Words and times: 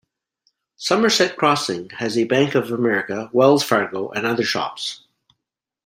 Somerset 0.77 1.37
Crossing 1.37 1.91
has 1.91 2.17
a 2.17 2.23
Bank 2.23 2.55
Of 2.55 2.71
America, 2.71 3.29
Wells 3.33 3.63
Fargo, 3.63 4.09
and 4.09 4.25
other 4.25 4.41
shops. 4.43 5.03